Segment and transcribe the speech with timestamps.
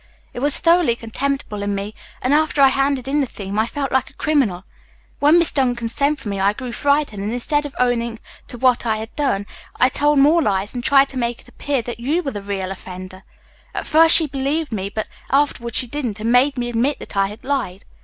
[0.33, 1.93] It was thoroughly contemptible in me,
[2.23, 4.63] and after I handed in the theme I felt like a criminal.
[5.19, 8.17] When Miss Duncan sent for me, I grew frightened and instead of owning
[8.47, 9.45] to what I had done
[9.79, 12.71] I told more lies and tried to make it appear that you were the real
[12.71, 13.21] offender.
[13.75, 17.27] At first she believed me, but afterward she didn't, and made me admit that I
[17.27, 17.85] had lied.